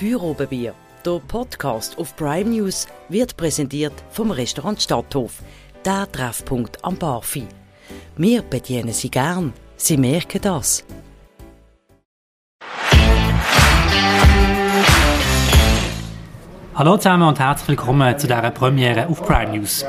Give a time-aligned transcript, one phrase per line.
[0.00, 0.72] Feuerobenbier,
[1.04, 5.42] der Podcast auf Prime News, wird präsentiert vom Restaurant Stadthof,
[5.84, 7.46] der Treffpunkt am Barfi.
[8.16, 9.52] Wir bedienen Sie gern.
[9.76, 10.86] Sie merken das.
[16.74, 19.84] Hallo zusammen und herzlich willkommen zu dieser Premiere auf Prime News.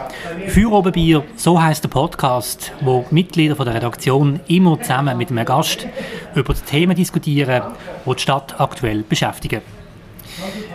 [0.49, 5.87] Feuerobenbier, so heißt der Podcast, wo Mitglieder von der Redaktion immer zusammen mit einem Gast
[6.35, 7.63] über die Themen diskutieren,
[8.05, 9.61] die die Stadt aktuell beschäftigen.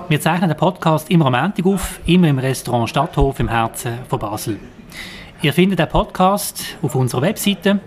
[0.09, 4.20] Wir zeichnen den Podcast immer am Montag auf, immer im Restaurant Stadthof im Herzen von
[4.20, 4.60] Basel.
[5.42, 7.80] Ihr findet den Podcast auf unserer Webseite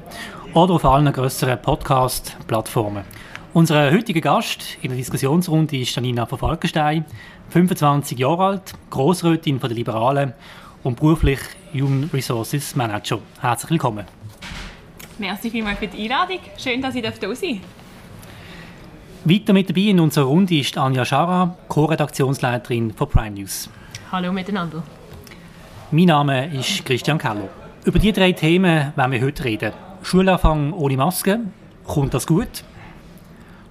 [0.53, 3.05] oder auf allen grösseren Podcast-Plattformen.
[3.53, 7.05] Unser heutiger Gast in der Diskussionsrunde ist Janina von Falkenstein,
[7.51, 10.33] 25 Jahre alt, Grossrätin der Liberalen
[10.83, 11.39] und beruflich
[11.73, 13.19] Human Resources Manager.
[13.39, 14.05] Herzlich willkommen.
[15.19, 16.39] Merci vielmals für die Einladung.
[16.57, 17.61] Schön, dass ich hier sein.
[19.25, 23.69] Weiter mit dabei in unserer Runde ist Anja Schara, Co-Redaktionsleiterin von Prime News.
[24.13, 24.81] Hallo miteinander.
[25.91, 27.49] Mein Name ist Christian Keller.
[27.83, 29.73] Über diese drei Themen werden wir heute reden.
[30.03, 31.41] Schulanfang ohne Maske.
[31.85, 32.63] Kommt das gut?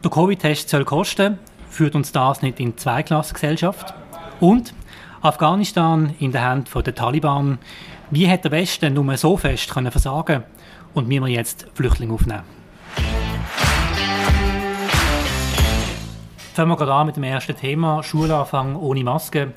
[0.05, 1.39] Der Covid-Test soll kosten.
[1.71, 3.95] Führt uns das nicht in Zweiklassengesellschaft?
[4.41, 4.75] Und
[5.23, 7.59] Afghanistan in der Hand der Taliban.
[8.11, 10.45] Wie hat der Westen nur so fest können versagen
[10.93, 12.58] und wie wir jetzt Flüchtlinge aufnehmen?
[16.59, 19.53] Fangen wir gerade an mit dem ersten Thema, Schulanfang ohne Maske.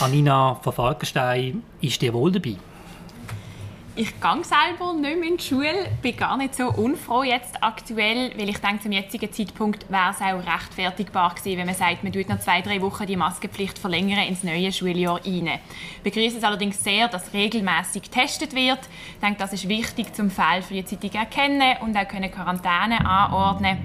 [0.00, 2.56] Anina von Falkenstein, ist dir wohl dabei?
[3.94, 8.32] Ich gehe selber nicht mehr in die Schule, bin gar nicht so unfroh jetzt aktuell,
[8.36, 12.12] weil ich denke, zum jetzigen Zeitpunkt wäre es auch rechtfertigbar gewesen, wenn man sagt, man
[12.12, 15.60] tut noch zwei, drei Wochen die Maskenpflicht verlängern ins neue Schuljahr rein.
[15.98, 18.80] Ich begrüße es allerdings sehr, dass regelmäßig getestet wird.
[18.80, 23.78] Ich denke, das ist wichtig, zum Fall Zeitung erkennen und auch können Quarantäne anordnen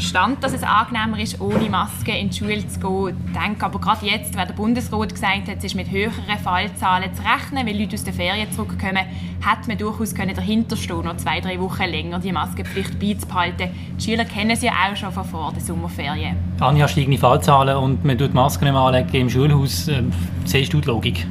[0.00, 3.16] verstand, dass es angenehmer ist, ohne Maske in die Schule zu gehen.
[3.26, 7.14] Ich denke aber gerade jetzt, wenn der Bundesrat gesagt hat, es ist mit höheren Fallzahlen
[7.14, 11.18] zu rechnen, weil Leute aus den Ferien zurückkommen, hätte man durchaus können dahinter stehen, noch
[11.18, 13.68] zwei, drei Wochen länger die Maskenpflicht beizubehalten.
[13.98, 16.34] Die Schüler kennen sie ja auch schon von vor den Sommerferien.
[16.60, 19.86] Anja, steigende Fallzahlen und man tut Masken nicht mehr anlegen im Schulhaus.
[19.88, 20.10] Ähm,
[20.46, 21.26] siehst du die Logik?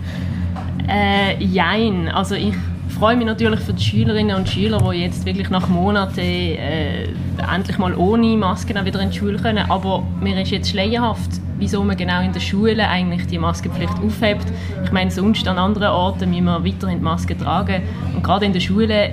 [0.87, 2.07] Äh, jein.
[2.07, 2.53] Also ich
[2.99, 7.07] freue mich natürlich für die Schülerinnen und Schüler, die jetzt wirklich nach Monaten äh,
[7.55, 9.71] endlich mal ohne Masken wieder in die Schule können.
[9.71, 11.29] Aber mir ist jetzt schleierhaft,
[11.59, 14.45] wieso man genau in der Schule eigentlich die Maskenpflicht aufhebt.
[14.83, 17.83] Ich meine, sonst an anderen Orten müssen wir weiterhin die Maske tragen.
[18.13, 19.11] Und gerade in der Schule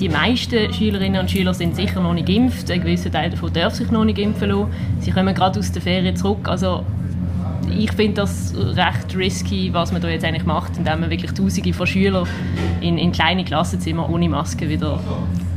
[0.00, 2.70] die meisten Schülerinnen und Schüler sind sicher noch nicht geimpft.
[2.70, 4.68] Ein gewisser Teil davon darf sich noch nicht impfen lassen.
[5.00, 6.48] Sie kommen gerade aus der Ferien zurück.
[6.48, 6.86] Also
[7.68, 11.72] ich finde das recht risky, was man da jetzt eigentlich macht, indem man wirklich Tausende
[11.72, 12.26] von Schülern
[12.80, 15.00] in, in kleine Klassenzimmer ohne Maske wieder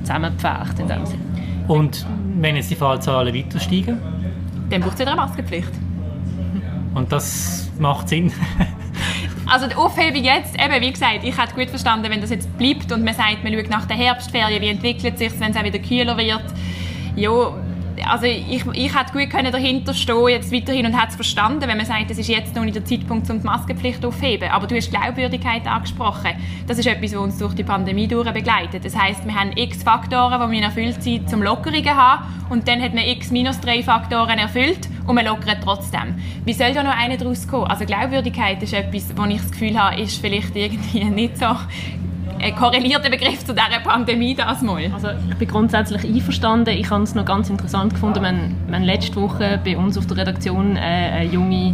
[0.02, 0.80] zusammenpfercht.
[0.80, 1.20] In dem Sinn.
[1.68, 2.06] Und
[2.40, 4.00] wenn jetzt die Fallzahlen weiter steigen?
[4.70, 5.72] Dann braucht es wieder eine Maskenpflicht.
[6.94, 8.32] Und das macht Sinn?
[9.46, 12.92] also die Aufhebung jetzt, eben wie gesagt, ich hätte gut verstanden, wenn das jetzt bleibt
[12.92, 15.80] und man sagt, man schaut nach der Herbstferien, wie entwickelt sich wenn es auch wieder
[15.80, 16.44] kühler wird.
[17.16, 17.54] Ja,
[18.08, 21.78] also ich, ich hätte gut können dahinter stehen jetzt weiterhin und hätte es verstanden, wenn
[21.78, 24.50] man sagt, es ist jetzt noch nicht der Zeitpunkt, um die Maskenpflicht aufzuheben.
[24.50, 26.32] Aber du hast Glaubwürdigkeit angesprochen.
[26.68, 28.86] Das ist etwas, was uns durch die Pandemie durch begleitet.
[28.86, 32.82] Das heißt, wir haben x Faktoren, die wir erfüllt sind, zum Lockerungen haben und dann
[32.82, 36.16] hat man x minus drei Faktoren erfüllt und man lockert trotzdem.
[36.46, 37.68] Wie soll da noch einer daraus kommen?
[37.68, 41.48] Also Glaubwürdigkeit ist etwas, wo ich das Gefühl habe, ist vielleicht irgendwie nicht so
[42.44, 44.92] ein korrelierter Begriff zu dieser Pandemie das mal?
[44.94, 46.78] Also ich bin grundsätzlich einverstanden.
[46.78, 48.22] Ich habe es noch ganz interessant gefunden.
[48.22, 51.74] Wir haben letzte Woche bei uns auf der Redaktion äh, eine junge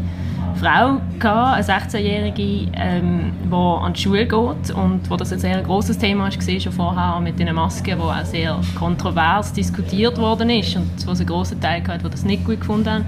[0.59, 5.61] Frau gehabt, eine 16-Jährige, ähm, die an die Schule geht und wo das ein sehr
[5.61, 10.75] großes Thema gesehen schon vorher mit den Masken, wo auch sehr kontrovers diskutiert worden ist
[10.75, 13.05] und wo es einen großen Teil gab, die das nicht gut gefunden haben.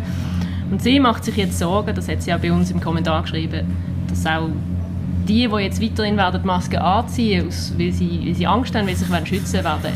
[0.72, 3.68] Und sie macht sich jetzt Sorgen, das hat sie auch bei uns im Kommentar geschrieben,
[4.08, 4.48] dass auch
[5.32, 8.96] die, die jetzt weiterhin werden Maske anziehen, aus, weil, sie, weil sie Angst haben, weil
[8.96, 9.96] sie sich schützen wollen, werden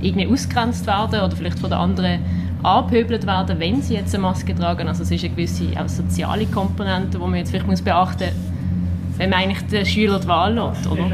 [0.00, 2.20] irgendwie ausgegrenzt werden oder vielleicht von den anderen
[2.62, 4.86] angepöbelt werden, wenn sie jetzt eine Maske tragen.
[4.86, 9.30] Also es ist eine gewisse auch soziale Komponente, die man jetzt vielleicht beachten muss, wenn
[9.30, 11.04] man eigentlich den Schüler die Wahl lässt, oder?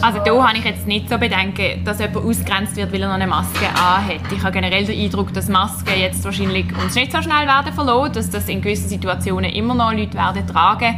[0.00, 3.14] Also da habe ich jetzt nicht so Bedenken, dass jemand ausgegrenzt wird, weil er noch
[3.14, 4.32] eine Maske anhat.
[4.34, 8.12] Ich habe generell den Eindruck, dass Masken jetzt wahrscheinlich uns nicht so schnell werden verloren,
[8.12, 10.94] dass das in gewissen Situationen immer noch Leute werden tragen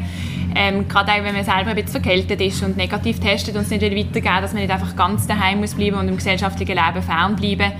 [0.60, 3.70] ähm, gerade auch wenn man selber ein bisschen verkältet ist und negativ testet und es
[3.70, 7.72] nicht weitergeben, dass man nicht einfach ganz daheim muss bleiben und im gesellschaftlichen Leben fernbleiben.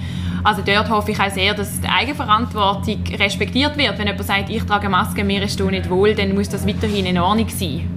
[0.45, 3.99] Also dort hoffe ich auch sehr, dass die Eigenverantwortung respektiert wird.
[3.99, 7.19] Wenn jemand sagt, ich trage Maske, mir ist nicht wohl, dann muss das weiterhin in
[7.19, 7.91] Ordnung sein.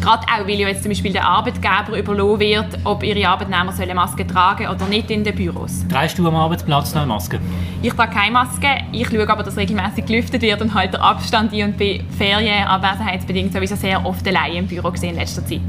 [0.00, 3.94] Gerade auch, weil ja jetzt zum Beispiel der Arbeitgeber überlassen wird, ob ihre Arbeitnehmer sollen
[3.94, 5.86] Masken tragen oder nicht in den Büros.
[5.88, 7.40] Drehst du am Arbeitsplatz noch eine Maske?
[7.82, 8.68] Ich trage keine Maske.
[8.92, 13.76] Ich schaue aber, dass regelmäßig gelüftet wird und halte Abstand ein und bin ferienabwesenheitsbedingt sowieso
[13.76, 15.62] sehr oft allein im Büro gesehen in letzter Zeit.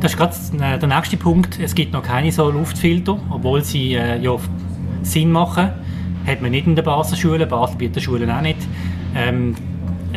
[0.00, 1.58] Das ist gerade äh, der nächste Punkt.
[1.60, 4.36] Es gibt noch keine so Luftfilter, obwohl sie äh, ja,
[5.02, 5.70] Sinn machen.
[6.26, 8.58] Hat man nicht in den Baselschulen, Basel bietet Schulen auch nicht.
[9.14, 9.54] Ähm,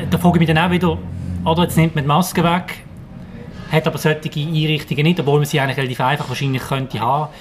[0.09, 0.97] da frage ich mich dann auch wieder,
[1.45, 2.83] oder jetzt nimmt man die Maske weg,
[3.71, 7.33] hat aber solche Einrichtungen nicht, obwohl man sie eigentlich relativ einfach wahrscheinlich könnte haben.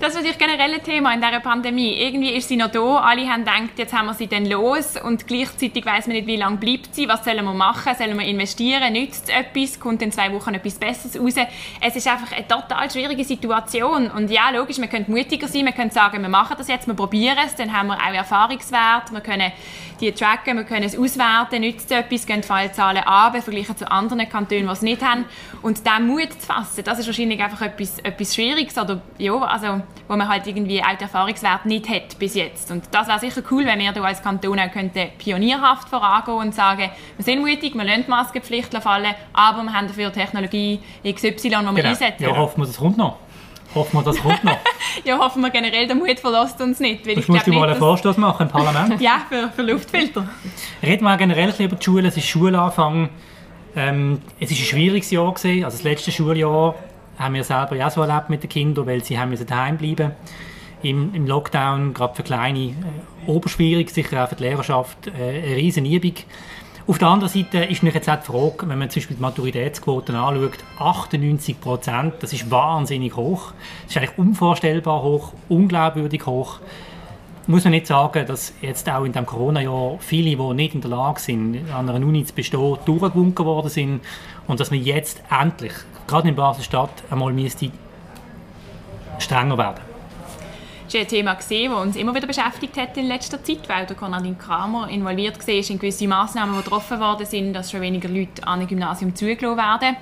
[0.00, 1.92] Das ist natürlich generell ein Thema in dieser Pandemie.
[1.92, 4.96] Irgendwie ist sie noch da, alle haben gedacht, jetzt haben wir sie dann los.
[5.02, 8.26] Und gleichzeitig weiß man nicht, wie lange bleibt sie, was sollen wir machen, sollen wir
[8.26, 11.34] investieren, nützt es etwas, kommt in zwei Wochen etwas Besseres raus.
[11.80, 14.10] Es ist einfach eine total schwierige Situation.
[14.10, 16.94] Und ja, logisch, man könnte mutiger sein, man könnte sagen, wir machen das jetzt, wir
[16.94, 19.52] probieren es, dann haben wir auch Erfahrungswert, wir können
[20.00, 23.90] die tracken, wir können es auswerten, nützt es etwas, gehen die Fallzahlen ab, vergleichen zu
[23.90, 25.26] anderen Kantonen, die es nicht haben
[25.62, 29.80] und diesen Mut zu fassen, das ist wahrscheinlich einfach etwas, etwas Schwieriges oder ja, also,
[30.08, 32.70] wo man halt irgendwie auch den Erfahrungswert nicht hat bis jetzt.
[32.70, 36.54] Und das wäre sicher cool, wenn wir hier als Kanton auch könnten pionierhaft vorangehen und
[36.54, 41.30] sagen, wir sind mutig, wir lassen die Maskenpflicht fallen, aber wir haben dafür Technologie XY,
[41.30, 41.88] die wir genau.
[41.88, 42.22] einsetzen.
[42.22, 43.18] Ja, hoffen wir, das kommt noch.
[43.74, 44.58] Hoffen wir, das kommt noch.
[45.04, 47.06] ja, hoffen wir generell, der Mut verlässt uns nicht.
[47.06, 49.00] Weil ich musst du mal einen Vorstoß machen im Parlament.
[49.00, 50.28] ja, für, für Luftfilter.
[50.82, 52.08] Reden wir generell über die Schule.
[52.08, 53.08] Es ist Schulanfang.
[53.74, 55.64] Ähm, es war ein schwieriges Jahr gewesen.
[55.64, 56.74] Also das letzte Schuljahr
[57.18, 60.12] haben wir selber ja so erlebt mit den Kindern, weil sie haben daheim bleiben
[60.82, 62.74] im, im Lockdown, gerade für Kleine, äh,
[63.26, 66.14] oberschwierig, sicher auch für die Lehrerschaft, äh, eine riesen Übung.
[66.84, 69.22] Auf der anderen Seite ist natürlich jetzt auch die Frage, wenn man zum Beispiel die
[69.22, 73.52] Maturitätsquoten anschaut, 98 Prozent, das ist wahnsinnig hoch.
[73.84, 76.58] Das ist eigentlich unvorstellbar hoch, unglaubwürdig hoch.
[77.46, 80.90] Muss man nicht sagen, dass jetzt auch in dem Corona-Jahr viele, die nicht in der
[80.90, 84.00] Lage sind, an einer Uni zu bestehen, durchgewunken worden sind
[84.46, 85.72] und dass man jetzt endlich
[86.06, 87.70] gerade in Basel-Stadt einmal müsste
[89.18, 89.92] strenger werden
[90.94, 91.50] ist ein Thema, das
[91.86, 95.78] uns immer wieder beschäftigt hat in letzter Zeit, weil der Konradin Kramer involviert war in
[95.78, 99.96] gewisse Massnahmen, die getroffen worden sind, dass schon weniger Leute an ein Gymnasium zugelassen werden.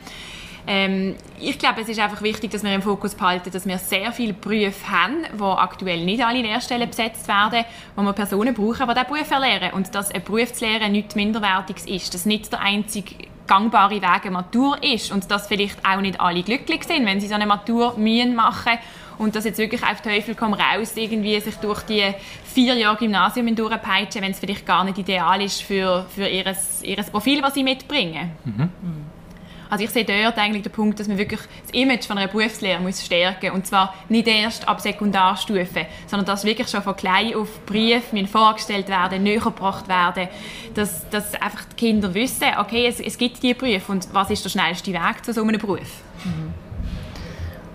[0.72, 4.12] Ähm, ich glaube, es ist einfach wichtig, dass wir im Fokus behalten, dass wir sehr
[4.12, 7.64] viele Berufe haben, die aktuell nicht alle Lehrstellen besetzt werden,
[7.96, 9.72] wo wir Personen brauchen, die diesen Beruf erlernen.
[9.72, 12.14] Und dass ein Beruf zu lernen nichts Minderwertiges ist.
[12.14, 13.16] Dass nicht der einzige
[13.48, 17.26] gangbare Weg eine Matur ist und dass vielleicht auch nicht alle glücklich sind, wenn sie
[17.26, 18.78] so eine Matur mühen machen
[19.18, 22.14] und dass jetzt wirklich auf Teufel komm raus irgendwie sich durch die
[22.44, 26.44] vier Jahre Gymnasium durchpeitschen, wenn es vielleicht gar nicht ideal ist für, für ihr
[26.82, 28.30] ihres Profil, was sie mitbringen.
[28.44, 28.68] Mhm.
[29.70, 32.80] Also ich sehe dort eigentlich den Punkt, dass man wirklich das Image von einer Berufslehre
[32.80, 37.64] muss stärken und zwar nicht erst ab Sekundarstufe, sondern dass wirklich schon von klein auf
[37.64, 40.28] Brief vorgestellt werden, näher gebracht werden,
[40.74, 44.44] dass, dass einfach die Kinder wissen, okay, es, es gibt diese Berufe und was ist
[44.44, 46.02] der schnellste Weg zu so einem Beruf.
[46.24, 46.52] Mhm.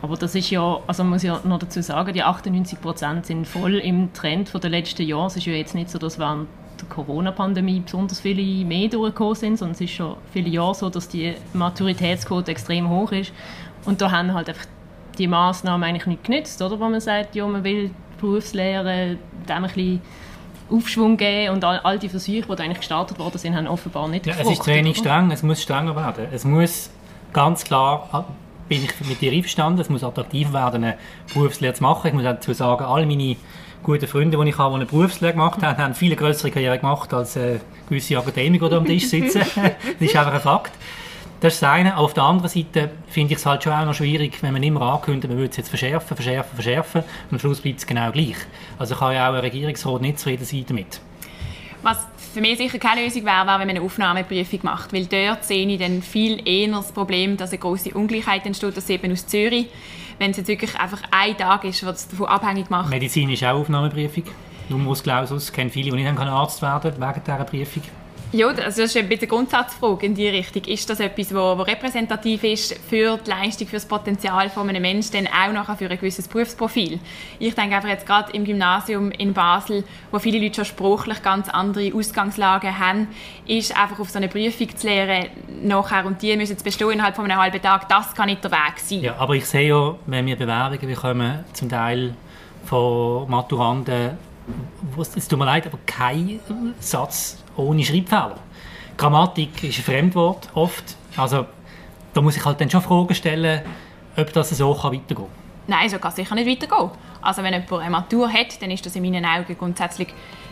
[0.01, 3.47] Aber das ist ja, also man muss ja noch dazu sagen, die 98 Prozent sind
[3.47, 5.27] voll im Trend der letzten Jahre.
[5.27, 6.47] Es ist ja jetzt nicht so, dass während
[6.81, 11.07] der Corona-Pandemie besonders viele mehr durchgekommen sind, sondern es ist schon viele Jahre so, dass
[11.07, 13.31] die Maturitätsquote extrem hoch ist.
[13.86, 14.66] Und da haben halt einfach
[15.18, 16.80] die Massnahmen eigentlich nicht genützt, oder?
[16.80, 19.18] Wo man sagt, ja, man will Berufslehre
[19.48, 20.01] dem ein bisschen
[20.69, 24.25] Aufschwung geben und all, all die Versuche, die eigentlich gestartet worden sind, haben offenbar nicht
[24.25, 26.28] ja, Es ist Training streng, es muss strenger werden.
[26.31, 26.89] Es muss
[27.33, 28.24] ganz klar, ah,
[28.68, 30.98] bin ich mit dir einverstanden, es muss attraktiv werden, eine
[31.33, 32.07] Berufslehre zu machen.
[32.07, 33.36] Ich muss dazu sagen, all meine
[33.85, 37.13] gute Freunde, die ich habe, die eine Berufslehre gemacht haben, haben viele größere Karriere gemacht
[37.13, 39.39] als äh, gewisse Akademiker, die am Tisch sitzen.
[39.56, 40.73] das ist einfach ein Fakt.
[41.39, 41.97] Das ist das eine.
[41.97, 44.81] Auf der anderen Seite finde ich es halt schon auch noch schwierig, wenn man immer
[44.81, 48.37] ankündigt, man würde es jetzt verschärfen, verschärfen, verschärfen und am Schluss bleibt es genau gleich.
[48.80, 50.99] Also kann ja auch ein Regierungsrat nicht zufrieden sein damit.
[51.83, 51.99] Was
[52.33, 54.92] für mich sicher keine Lösung wäre, wäre, wenn man eine Aufnahmeprüfung macht.
[54.92, 58.89] Weil dort sehe ich dann viel eher das Problem, dass eine große Ungleichheit entsteht, das
[58.89, 59.68] eben aus Zürich
[60.19, 62.90] wenn es jetzt wirklich einfach ein Tag ist, was davon abhängig macht.
[62.90, 64.24] Medizin ist auch Aufnahmeprüfung.
[64.69, 67.84] Numerus Clausus kennen viele, die nicht Arzt werden wegen dieser Prüfung.
[68.35, 70.65] Ja, also das ist ein bisschen eine Grundsatzfrage in die Richtung.
[70.65, 75.13] Ist das etwas, was repräsentativ ist für die Leistung, für das Potenzial von einem Menschen,
[75.13, 76.99] dann auch nachher für ein gewisses Berufsprofil?
[77.39, 81.47] Ich denke einfach jetzt gerade im Gymnasium in Basel, wo viele Leute schon sprachlich ganz
[81.47, 83.07] andere Ausgangslagen haben,
[83.47, 85.30] ist einfach auf so eine Prüfung zu lernen,
[85.63, 88.51] nachher und die müssen zu bestehen innerhalb von einem halben Tag, das kann nicht der
[88.51, 88.99] Weg sein.
[88.99, 92.13] Ja, aber ich sehe ja, wenn wir Bewerbungen bekommen, zum Teil
[92.65, 94.18] von Maturanden,
[94.99, 96.40] es tut mir leid, aber kein
[96.80, 98.37] Satz ohne Schreibfehler.
[98.97, 100.95] Grammatik ist ein Fremdwort, oft.
[101.18, 101.45] Also,
[102.14, 103.61] da muss ich halt dann schon Fragen stellen,
[104.16, 105.25] ob das so weitergehen kann.
[105.68, 106.92] Nein, so kann es sicher nicht weitergehen.
[107.21, 110.09] Also wenn jemand eine Matur hat, dann ist das in meinen Augen grundsätzlich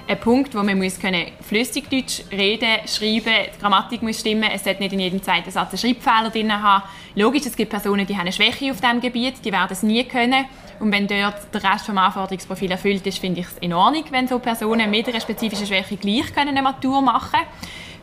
[0.08, 4.64] ein Punkt, wo man muss können flüssig Deutsch reden, schreiben, die Grammatik muss stimmen, es
[4.64, 6.84] sollte nicht in jedem zweiten Satz einen Schreibfehler drin haben.
[7.16, 10.04] Logisch, es gibt Personen, die haben eine Schwäche auf diesem Gebiet, die werden es nie
[10.04, 10.46] können.
[10.80, 14.28] Und wenn dort der Rest des Anforderungsprofils erfüllt ist, finde ich es in Ordnung, wenn
[14.28, 17.48] so Personen mit einer spezifischen Schwäche gleich können eine Matur machen können.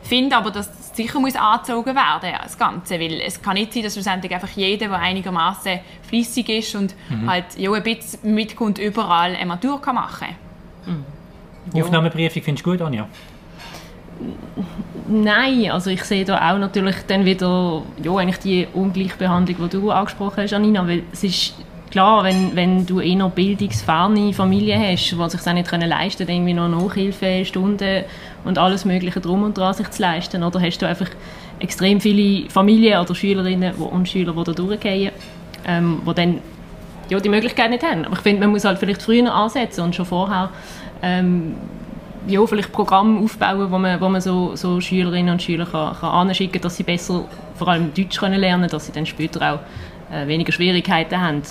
[0.03, 3.73] Ich finde aber, dass es sicher muss angezogen werden das Ganze, weil es kann nicht
[3.73, 7.29] sein, dass schlussendlich einfach jeder, der einigermaßen flüssig ist und mhm.
[7.29, 10.27] halt ja, ein bisschen mitkommt, überall eine Matur kann machen
[10.85, 11.05] kann.
[11.73, 11.81] Mhm.
[11.81, 13.07] Aufnahmeprüfung findest du gut, Anja?
[15.07, 19.91] Nein, also ich sehe da auch natürlich dann wieder ja, eigentlich die Ungleichbehandlung, die du
[19.91, 21.55] angesprochen hast, Anina, weil es ist
[21.91, 26.53] klar, wenn, wenn du eher bildungsferne Familie hast, die sich nicht können leisten können, irgendwie
[26.53, 28.05] noch Nachhilfestunden
[28.45, 31.09] und alles mögliche drum und dran sich zu leisten, oder hast du einfach
[31.59, 35.11] extrem viele Familien oder Schülerinnen und Schüler, die da durchgehen,
[35.67, 36.39] ähm, die dann
[37.09, 38.05] ja, die Möglichkeit nicht haben.
[38.05, 40.49] Aber ich finde, man muss halt vielleicht früher ansetzen und schon vorher
[41.03, 41.55] ähm,
[42.27, 46.29] ja, vielleicht Programme aufbauen, wo man, wo man so, so Schülerinnen und Schüler kann, kann
[46.29, 49.59] anschicken dass sie besser vor allem Deutsch können lernen dass sie dann später auch
[50.15, 51.41] äh, weniger Schwierigkeiten haben.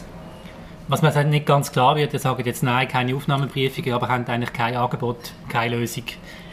[0.90, 4.52] Was mir nicht ganz klar wird, ihr sagt jetzt nein, keine Aufnahmeprüfungen, aber haben eigentlich
[4.52, 6.02] kein Angebot, keine Lösung,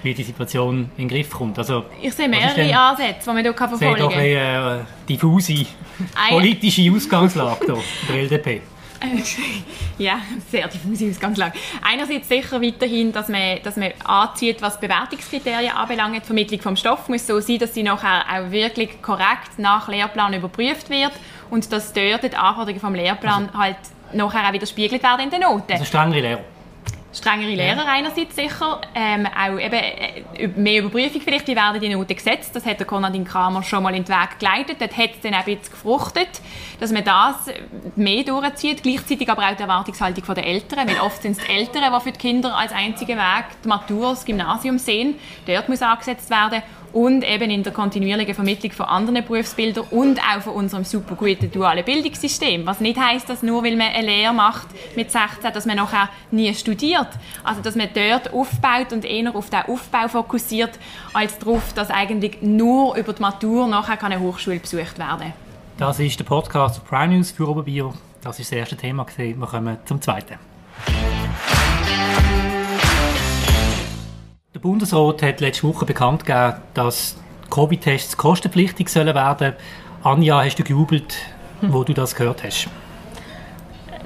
[0.04, 1.58] wie die Situation in den Griff kommt.
[1.58, 3.94] Also, ich sehe mehrere Ansätze, die man hier verfolgen kann.
[3.94, 5.66] Ich sehe doch eine äh, diffuse
[6.30, 7.78] politische Ausgangslage hier,
[8.08, 8.62] der LDP.
[9.98, 10.20] ja,
[10.52, 11.58] sehr diffuse Ausgangslage.
[11.82, 16.16] Einerseits sicher weiterhin, dass man, dass man anzieht, was Bewertungskriterien anbelangt.
[16.16, 20.36] Die Vermittlung vom Stoff muss so sein, dass sie nachher auch wirklich korrekt nach Lehrplan
[20.36, 21.14] überprüft wird
[21.50, 23.78] und dass dort die Anforderungen vom Lehrplan also, halt
[24.14, 25.74] nachher auch widerspiegelt werden in den Noten.
[25.74, 26.40] Also strengere Lehrer?
[27.18, 27.86] strengere Lehrer ja.
[27.86, 32.66] einerseits sicher, ähm, auch eben äh, mehr Überprüfung vielleicht, wie werden die Noten gesetzt, das
[32.66, 35.40] hat der Konradin Kramer schon mal in den Weg geleitet, dort hat es dann auch
[35.40, 36.30] ein bisschen gefruchtet,
[36.80, 37.36] dass man das
[37.96, 41.94] mehr durchzieht, gleichzeitig aber auch die Erwartungshaltung der Eltern, weil oft sind es die Eltern,
[41.94, 46.30] die für die Kinder als einzigen Weg die Matur, das Gymnasium sehen, dort muss angesetzt
[46.30, 46.62] werden
[46.94, 51.52] und eben in der kontinuierlichen Vermittlung von anderen Berufsbildern und auch von unserem super guten
[51.52, 52.66] dualen Bildungssystem.
[52.66, 56.10] Was nicht heißt, dass nur weil man eine Lehre macht mit 16, dass man nachher
[56.32, 57.08] nie studiert.
[57.44, 60.72] Also dass man dort aufbaut und eher auf den Aufbau fokussiert,
[61.14, 65.34] als darauf, dass eigentlich nur über die Matur nachher eine Hochschule besucht werden kann.
[65.78, 67.94] Das ist der Podcast Prime News für Oberbier.
[68.24, 69.06] Das ist das erste Thema.
[69.16, 70.36] Wir kommen zum zweiten.
[74.54, 77.18] Der Bundesrat hat letzte Woche bekannt gegeben, dass
[77.50, 79.54] Covid-Tests kostenpflichtig sollen werden.
[80.04, 81.18] Anja, hast du gejubelt,
[81.62, 82.70] wo du das gehört hast?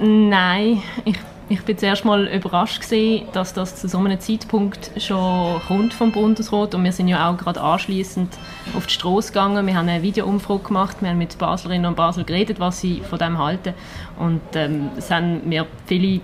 [0.00, 1.16] Nein, ich,
[1.48, 6.10] ich bin zuerst mal überrascht gewesen, dass das zu so einem Zeitpunkt schon kommt vom
[6.10, 8.36] Bundesrat und wir sind ja auch gerade anschließend
[8.76, 9.64] auf die Straße gegangen.
[9.64, 13.20] Wir haben eine Videoumfrage gemacht, wir haben mit Baslerinnen und Basel geredet, was sie von
[13.20, 13.74] dem halten
[14.18, 16.20] und ähm, es haben mir viele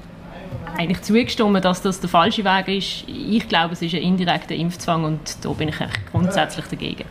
[0.76, 3.04] eigentlich zugestimmt, dass das der falsche Weg ist.
[3.08, 5.76] Ich glaube, es ist ein indirekter Impfzwang und da bin ich
[6.10, 7.04] grundsätzlich dagegen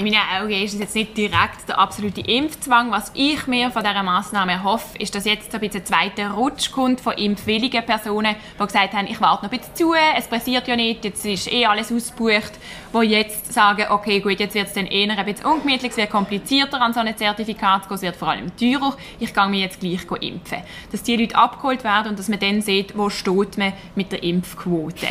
[0.00, 2.90] in meinen Augen ist es jetzt nicht direkt der absolute Impfzwang.
[2.90, 7.02] Was ich mir von dieser Massnahme hoffe, ist, dass jetzt ein bisschen zweiter Rutsch kommt
[7.02, 10.76] von impfwilligen Personen, die gesagt haben, ich warte noch ein bisschen zu, es passiert ja
[10.76, 12.52] nicht, jetzt ist eh alles ausgebucht,
[12.92, 16.10] die jetzt sagen, okay, gut, jetzt wird es dann eher ein bisschen ungemütlich, es wird
[16.10, 19.60] komplizierter an so ein Zertifikat zu gehen, es wird vor allem teurer, ich gehe mir
[19.60, 20.58] jetzt gleich impfen.
[20.90, 24.22] Dass die Leute abgeholt werden und dass man dann sieht, wo steht man mit der
[24.22, 25.06] Impfquote.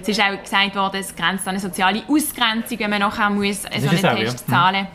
[0.00, 3.62] Es ist auch gesagt worden, es grenzt an eine soziale Ausgrenzung, wenn man nachher muss,
[3.62, 4.86] so einen Testzahlen.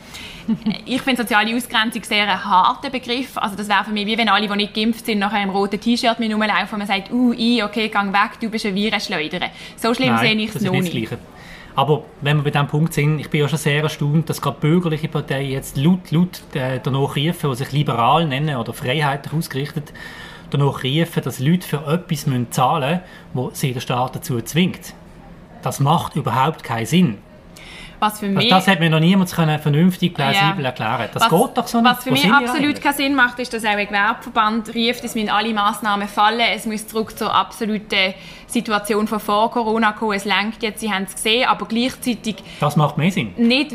[0.86, 3.38] ich finde soziale Ausgrenzung sehr ein harter Begriff.
[3.38, 5.80] Also das wäre für mich wie wenn alle, die nicht geimpft sind, nachher im roten
[5.80, 9.50] T-Shirt mit rumlaufen und man sagt, uh, ich, okay, gang weg, du bist ein Virenschleuder.
[9.76, 11.18] So schlimm Nein, sehe ich es noch nicht.
[11.78, 14.60] Aber wenn wir bei diesem Punkt sind, ich bin ja schon sehr erstaunt, dass gerade
[14.60, 19.94] bürgerliche Parteien jetzt laut, laut äh, danach riefen, die sich liberal nennen oder freiheitlich ausgerichtet,
[20.50, 23.02] danach riefen, dass Leute für etwas zahlen
[23.34, 24.96] müssen, was sie der Staat dazu zwingt.
[25.62, 27.18] Das macht überhaupt keinen Sinn.
[28.00, 30.70] Was für mich, das hat mir noch niemand vernünftig plausibel ja.
[30.70, 31.10] erklären.
[31.14, 31.92] Das was, geht doch so nicht.
[31.92, 35.30] Was für mich absolut keinen Sinn macht, ist, dass auch ein Gewerbeverband rief, es müssen
[35.30, 38.14] alle Massnahmen fallen, es muss zurück zur absoluten
[38.46, 40.14] Situation von vor Corona kommen.
[40.14, 42.36] Es lenkt jetzt, Sie haben es gesehen, aber gleichzeitig...
[42.60, 43.34] Das macht mehr Sinn.
[43.38, 43.74] Nicht,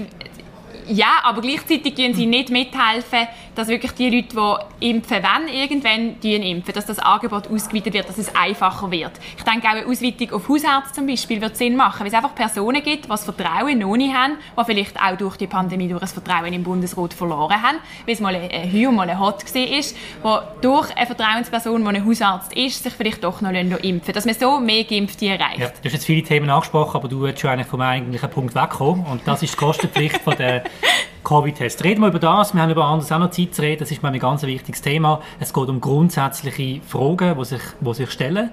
[0.87, 4.37] ja, aber gleichzeitig tun sie nicht mithelfen, dass wirklich die Leute,
[4.81, 9.13] die impfen wollen, irgendwann impfen, dass das Angebot ausgeweitet wird, dass es einfacher wird.
[9.37, 12.35] Ich denke auch eine Ausweitung auf Hausärzte zum Beispiel wird Sinn machen, weil es einfach
[12.35, 16.01] Personen gibt, die das Vertrauen noch nicht haben, die vielleicht auch durch die Pandemie durch
[16.01, 19.79] das Vertrauen im Bundesrat verloren haben, weil es mal ein Hü mal ein Hot war,
[19.79, 24.27] ist, wo durch eine Vertrauensperson, die ein Hausarzt ist, sich vielleicht doch noch impfen dass
[24.27, 25.59] man so mehr Geimpfte erreicht.
[25.59, 28.55] Ja, du hast jetzt viele Themen angesprochen, aber du hast schon eigentlich vom eigentlichen Punkt
[28.55, 30.65] weggekommen und das ist die Kostenpflicht von der
[31.25, 31.85] Covid-Test.
[31.85, 32.55] Reden wir über das.
[32.55, 33.81] Wir haben über anderes auch noch Zeit zu reden.
[33.81, 35.21] Das ist mir ein ganz wichtiges Thema.
[35.41, 38.51] Es geht um grundsätzliche Fragen, die sich, die sich stellen,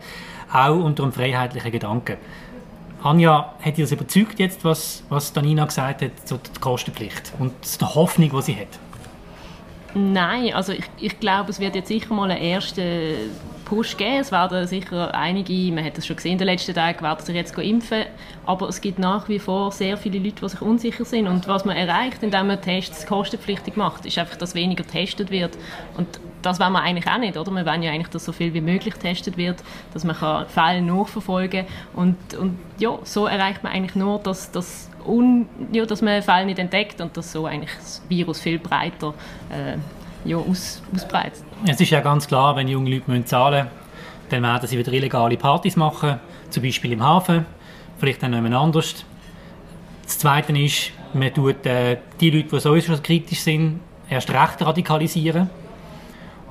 [0.52, 2.18] auch unter einem freiheitlichen Gedanken.
[3.02, 7.96] Anja, hat dich das überzeugt jetzt, was, was Danina gesagt hat zur Kostenpflicht und der
[7.96, 8.80] Hoffnung, die sie hat?
[9.94, 13.32] Nein, also ich, ich glaube, es wird jetzt sicher mal einen ersten
[13.66, 14.20] Push geben.
[14.20, 17.36] Es werden sicher einige, man hat das schon gesehen in den letzten Tagen, werden sich
[17.36, 18.06] jetzt impfen.
[18.46, 21.28] Aber es gibt nach wie vor sehr viele Leute, die sich unsicher sind.
[21.28, 25.58] Und was man erreicht, indem man Tests kostenpflichtig macht, ist einfach, dass weniger getestet wird.
[25.98, 26.08] Und
[26.42, 27.52] das wollen wir eigentlich auch nicht, oder?
[27.52, 30.16] Wir wollen ja eigentlich, dass so viel wie möglich getestet wird, dass man
[30.48, 31.76] Fälle nachverfolgen kann.
[31.94, 36.46] Und, und ja, so erreicht man eigentlich nur, dass, dass, un, ja, dass man Fälle
[36.46, 39.14] nicht entdeckt und dass so eigentlich das Virus viel breiter
[39.50, 39.78] äh,
[40.28, 41.44] ja, aus, ausbreitet.
[41.68, 43.80] Es ist ja ganz klar, wenn junge Leute müssen zahlen müssen,
[44.30, 47.46] dann werden sie wieder illegale Partys machen, zum Beispiel im Hafen,
[47.98, 49.06] vielleicht dann jemand anders.
[50.04, 54.62] Das Zweite ist, man tut äh, die Leute, die sowieso schon kritisch sind, erst recht
[54.62, 55.50] radikalisieren.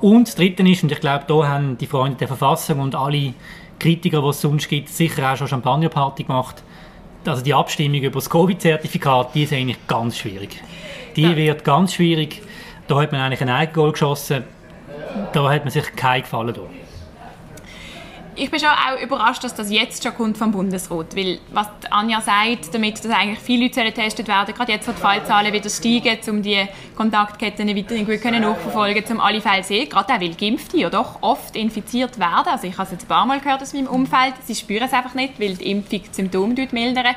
[0.01, 3.33] Und das Dritte ist, und ich glaube, da haben die Freunde der Verfassung und alle
[3.79, 6.63] Kritiker, die es sonst gibt, sicher auch schon Champagnerparty gemacht.
[7.25, 10.61] Also die Abstimmung über das Covid-Zertifikat, die ist eigentlich ganz schwierig.
[11.15, 11.35] Die ja.
[11.35, 12.41] wird ganz schwierig.
[12.87, 14.43] Da hat man eigentlich ein Eigengoal geschossen.
[15.33, 16.61] Da hat man sich keinen Gefallen da.
[18.41, 22.21] Ich bin schon auch überrascht, dass das jetzt schon kommt vom Bundesrat, weil was Anja
[22.21, 26.17] sagt, damit dass eigentlich viele Leute getestet werden, gerade jetzt, wo die Fallzahlen wieder steigen,
[26.29, 26.65] um die
[26.95, 31.21] Kontaktketten weiterhin gut können nachverfolgen, um alle Fälle sehen, gerade auch weil Geimpfte ja doch
[31.21, 32.47] oft infiziert werden.
[32.47, 34.93] Also ich habe es jetzt ein paar Mal gehört aus meinem Umfeld, sie spüren es
[34.93, 37.15] einfach nicht, weil die Impfung Symptome mildern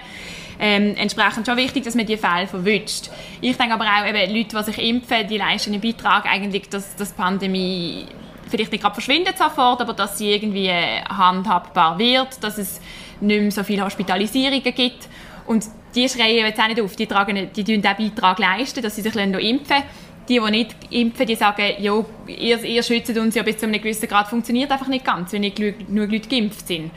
[0.58, 3.10] ähm, entsprechend schon wichtig, dass man die Fälle verwünscht.
[3.40, 6.96] Ich denke aber auch, eben, Leute, die sich impfen, die leisten einen Beitrag eigentlich, dass
[6.96, 8.06] die Pandemie
[8.52, 12.80] vielleicht nicht gerade verschwindet sofort, aber dass sie irgendwie handhabbar wird, dass es
[13.21, 15.09] nicht mehr so viele Hospitalisierungen gibt.
[15.47, 18.94] Und die schreien jetzt auch nicht auf, die, tragen, die tun diesen Beitrag leisten, dass
[18.94, 19.85] sie sich impfen lassen.
[20.28, 23.80] Die, die nicht impfen, die sagen, ja, ihr, ihr schützt uns ja bis zu einem
[23.80, 26.92] gewissen Grad, funktioniert einfach nicht ganz, wenn nicht genug Leute geimpft sind.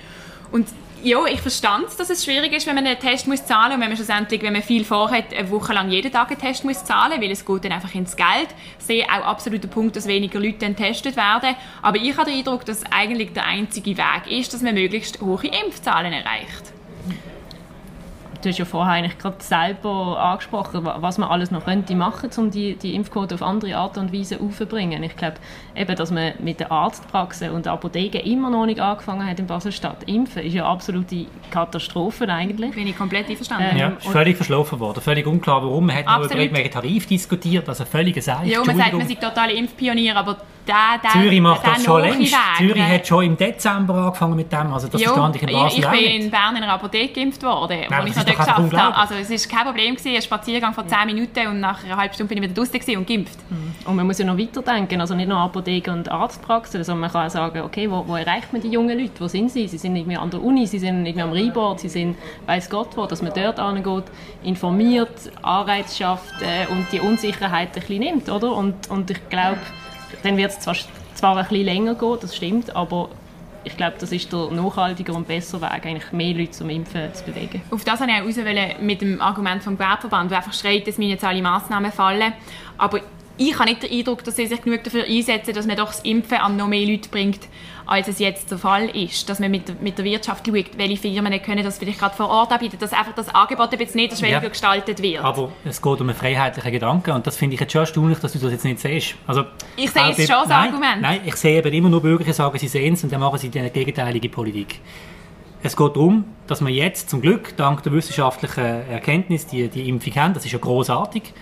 [0.52, 0.68] Und
[1.04, 3.82] ja, ich verstand dass es schwierig ist, wenn man einen Test muss zahlen muss und
[3.82, 6.84] wenn man schlussendlich, wenn man viel vorhat, eine Woche lang jeden Tag einen Test muss
[6.84, 8.50] zahlen weil es geht dann einfach ins Geld.
[8.80, 11.56] Ich sehe auch absolut den Punkt, dass weniger Leute dann getestet werden.
[11.82, 15.48] Aber ich habe den Eindruck, dass eigentlich der einzige Weg ist, dass man möglichst hohe
[15.48, 16.74] Impfzahlen erreicht
[18.46, 22.51] du hast ja vorher eigentlich gerade selber angesprochen, was man alles noch könnte machen, um
[22.51, 25.01] die, die Impfquote auf andere Art und Weise aufzubringen.
[25.03, 25.38] Ich glaube,
[25.75, 30.03] eben, dass man mit den Arztpraxen und Apotheken immer noch nicht angefangen hat in Basel-Stadt.
[30.03, 32.75] Impfen ist ja absolute Katastrophe eigentlich.
[32.75, 33.70] Bin ich komplett einverstanden.
[33.72, 35.88] Ähm, ja, ist völlig verschlafen worden, völlig unklar, warum.
[35.88, 38.46] Man hat nur über irgendwelche Tarif diskutiert, also völlig gesagt.
[38.46, 42.36] Ja, man sagt, man sei totale Impfpionier, aber der, der, Zürich macht das schon längst.
[42.58, 45.80] Zürich hat schon im Dezember angefangen mit dem, also das jo, verstand ich in Basel
[45.80, 48.38] Ich, ich bin in Bern in einer Apotheke geimpft worden, Nein, wo ich noch dort
[48.38, 48.96] geschafft habe.
[48.96, 52.14] Also es war kein Problem, gewesen, ein Spaziergang von 10 Minuten und nach einer halben
[52.14, 53.38] Stunde bin ich wieder draußen und geimpft.
[53.50, 53.75] Mhm.
[53.86, 57.28] Und man muss ja noch weiterdenken, also nicht nur Apotheke und Arztpraxen, sondern man kann
[57.28, 59.68] auch sagen, okay, wo, wo, erreicht man die jungen Leute, wo sind sie?
[59.68, 62.16] Sie sind nicht mehr an der Uni, sie sind nicht mehr am Rheinbord, sie sind
[62.46, 64.06] weiß Gott wo, dass man dort angeht,
[64.44, 68.56] informiert, Anreiz schafft äh, und die Unsicherheit ein bisschen nimmt, oder?
[68.56, 69.60] Und, und ich glaube,
[70.24, 70.75] dann wird es zwar
[71.16, 73.10] zwar ein bisschen länger gehen, das stimmt, aber
[73.64, 77.24] ich glaube, das ist der nachhaltiger und bessere Weg, eigentlich mehr Leute zum Impfen zu
[77.24, 77.62] bewegen.
[77.72, 81.10] Auf das wollte ich auch mit dem Argument vom Gewerbeverband, der einfach schreit, dass mir
[81.10, 82.34] jetzt alle Massnahmen fallen.
[82.78, 83.01] Aber
[83.38, 86.00] ich habe nicht den Eindruck, dass sie sich genug dafür einsetzen, dass man doch das
[86.02, 87.42] Impfen an noch mehr Leute bringt,
[87.86, 89.28] als es jetzt der Fall ist.
[89.30, 92.52] Dass man mit, mit der Wirtschaft schaut, welche Firmen können das vielleicht gerade vor Ort
[92.52, 95.24] anbieten, dass einfach das Angebot ein bisschen niederschwelliger ja, gestaltet wird.
[95.24, 98.34] Aber es geht um einen freiheitlichen Gedanken und das finde ich jetzt schon erstaunlich, dass
[98.34, 99.16] du das jetzt nicht siehst.
[99.28, 99.46] Also,
[99.76, 101.02] ich sehe es schon als nein, Argument.
[101.02, 103.38] Nein, ich sehe eben immer nur Bürger, die sagen, sie sehen es und dann machen
[103.38, 104.80] sie eine gegenteilige Politik.
[105.62, 110.16] Es geht darum, dass wir jetzt zum Glück dank der wissenschaftlichen Erkenntnis die, die Impfung
[110.16, 110.34] haben.
[110.36, 111.34] Das ist ja großartig.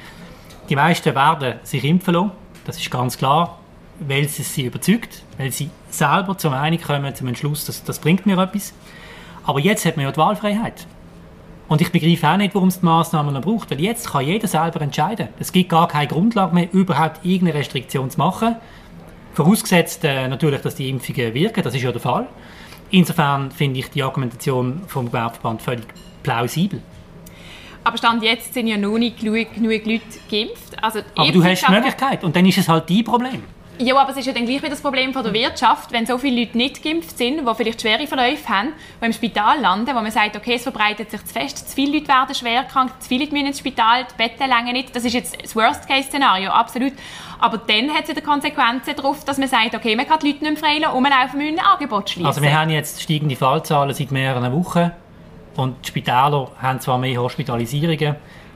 [0.74, 2.32] Die meisten werden sich impfen lassen,
[2.66, 3.60] das ist ganz klar,
[4.00, 8.26] weil es sie überzeugt, weil sie selber zur Meinung kommen, zum Entschluss, dass das bringt
[8.26, 8.74] mir etwas.
[9.44, 10.88] Aber jetzt hat man ja die Wahlfreiheit.
[11.68, 14.48] Und ich begreife auch nicht, warum es die Massnahmen noch braucht, weil jetzt kann jeder
[14.48, 15.28] selber entscheiden.
[15.38, 18.56] Es gibt gar keine Grundlage mehr, überhaupt irgendeine Restriktion zu machen.
[19.36, 22.26] Vorausgesetzt äh, natürlich, dass die Impfungen wirken, das ist ja der Fall.
[22.90, 25.86] Insofern finde ich die Argumentation vom Gewerbeverband völlig
[26.24, 26.82] plausibel.
[27.84, 30.82] Aber Stand jetzt sind ja noch nicht genug, genug Leute geimpft.
[30.82, 33.44] Also aber du hast die Möglichkeit und dann ist es halt dein Problem.
[33.80, 36.20] Ja, aber es ist ja dann gleich wieder das Problem von der Wirtschaft, wenn so
[36.20, 38.70] viele Leute nicht geimpft sind, die vielleicht schwere Verläufe haben,
[39.02, 41.98] die im Spital landen, wo man sagt, okay, es verbreitet sich zu fest, zu viele
[41.98, 44.96] Leute werden schwer krank, zu viele Leute müssen ins Spital, die Betten länger nicht.
[44.96, 46.94] Das ist jetzt das Worst-Case-Szenario, absolut.
[47.40, 50.44] Aber dann hat es wieder Konsequenzen darauf, dass man sagt, okay, man kann die Leute
[50.44, 52.28] nicht mehr freilaufen, rumlaufen, müssen ein Angebot schließen.
[52.28, 54.92] Also wir haben jetzt steigende Fallzahlen seit mehreren Wochen.
[55.56, 58.16] Und die Spitäler haben zwar mehr Hospitalisierungen,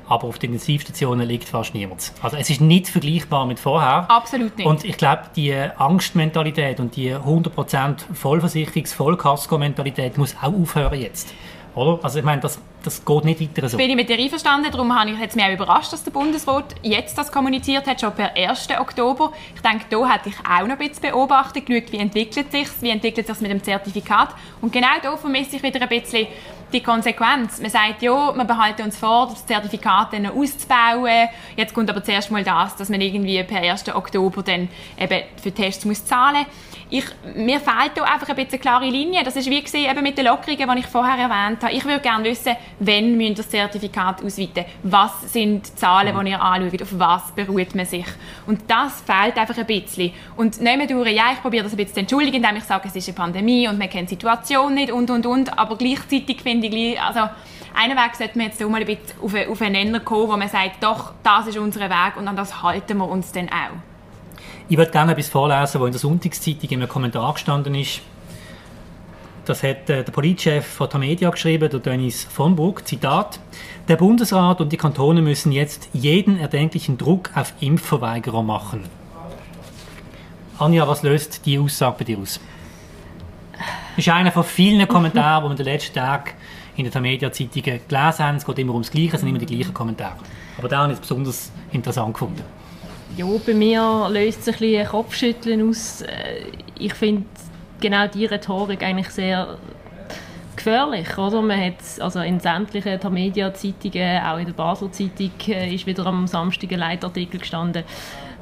[0.10, 2.14] aber auf den Intensivstationen liegt fast niemand.
[2.22, 4.10] Also es ist nicht vergleichbar mit vorher.
[4.10, 4.66] Absolut nicht.
[4.66, 11.34] Und ich glaube, die Angstmentalität und die 100% Vollversicherungs-, Vollkasko-Mentalität muss auch aufhören jetzt.
[11.78, 12.00] Oder?
[12.04, 13.78] Also ich meine, das, das geht nicht weiter so.
[13.78, 16.74] Bin ich mit dir einverstanden, darum habe ich jetzt mich auch überrascht, dass der Bundesrat
[16.82, 18.70] jetzt das kommuniziert hat, schon per 1.
[18.80, 19.32] Oktober.
[19.54, 22.90] Ich denke, da hätte ich auch noch ein bisschen beobachtet, geschaut, wie entwickelt sich wie
[22.90, 24.30] entwickelt sich mit dem Zertifikat.
[24.60, 26.28] Und genau da vermisse ich wieder ein bisschen
[26.74, 27.60] die Konsequenz.
[27.60, 31.30] Man sagt, ja, wir behalten uns vor, das Zertifikat dann auszubauen.
[31.56, 33.94] Jetzt kommt aber zuerst mal das, dass man irgendwie per 1.
[33.96, 36.46] Oktober dann eben für Tests muss zahlen
[36.90, 39.24] ich, mir fehlt da einfach ein bisschen eine klare Linie.
[39.24, 41.74] Das ist wie gewesen, eben mit den Lockerungen, die ich vorher erwähnt habe.
[41.74, 44.66] Ich würde gerne wissen, wann müsst ihr das Zertifikat ausweiten?
[44.84, 46.82] Was sind die Zahlen, die ihr anschaut?
[46.82, 48.06] Auf was beruht man sich?
[48.46, 50.14] Und das fehlt einfach ein bisschen.
[50.38, 52.96] Und nehmen durch, ja, ich probiere das ein bisschen zu entschuldigen, indem ich sage, es
[52.96, 55.58] ist eine Pandemie und man kennt die Situation nicht und, und, und.
[55.58, 57.30] Aber gleichzeitig finde ich, also,
[57.76, 60.50] einen Weg sollte man jetzt auch mal ein bisschen auf einen Nenner kommen, wo man
[60.50, 63.97] sagt, doch, das ist unser Weg und an das halten wir uns dann auch.
[64.70, 68.02] Ich würde gerne etwas vorlesen, was in der Sonntagszeitung in einem Kommentar gestanden ist.
[69.46, 72.86] Das hat äh, der Politchef von der Media geschrieben, der Dennis von Burg.
[72.86, 73.40] Zitat:
[73.88, 78.84] Der Bundesrat und die Kantone müssen jetzt jeden erdenklichen Druck auf Impfverweigerer machen.
[80.60, 82.42] Anja, was löst die Aussage bei dir aus?
[83.54, 86.32] Das ist einer von vielen Kommentaren, die wir den letzten Tagen
[86.76, 88.36] in den Media-Zeitungen gelesen haben.
[88.36, 90.18] Es geht immer ums Gleiche, es sind immer die gleichen Kommentare.
[90.58, 92.57] Aber da habe ich es besonders interessant gefunden.
[93.18, 96.04] Ja, bei mir löst sich ein, bisschen Kopfschütteln aus.
[96.04, 97.24] Äh, ich finde
[97.82, 99.58] genau diese Rhetorik eigentlich sehr
[100.56, 101.42] gefährlich, oder?
[101.42, 106.28] Man hat also in sämtlichen Media-Zeitungen, auch in der Basel Zeitung, äh, ist wieder am
[106.28, 107.86] Samstag ein Leitartikel gestanden,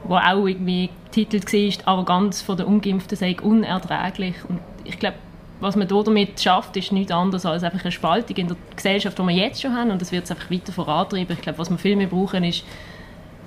[0.03, 4.35] wo auch irgendwie getitelt war, Arroganz von der Ungeimpften sei unerträglich.
[4.49, 5.15] Und ich glaube,
[5.61, 9.23] was man damit schafft, ist nichts anderes als einfach eine Spaltung in der Gesellschaft, die
[9.23, 11.33] wir jetzt schon haben und das wird es einfach weiter vorantreiben.
[11.37, 12.65] Ich glaube, was wir viel mehr brauchen, ist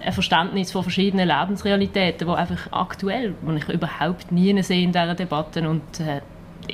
[0.08, 5.14] ein Verständnis von verschiedenen Lebensrealitäten, die einfach aktuell, die ich überhaupt nie sehe in dieser
[5.14, 5.68] Debatte.
[5.68, 6.22] Und äh,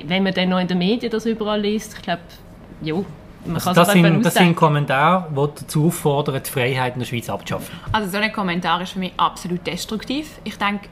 [0.06, 2.22] wenn man dann noch in den Medien das überall liest, ich glaube,
[2.80, 7.06] ja, man also das, sind, das sind Kommentare, die dazu auffordern, die Freiheit in der
[7.06, 7.76] Schweiz abzuschaffen.
[7.90, 10.38] Also so ein Kommentar ist für mich absolut destruktiv.
[10.44, 10.88] Ich denke,